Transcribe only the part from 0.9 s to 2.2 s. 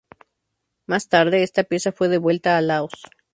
tarde esta pieza fue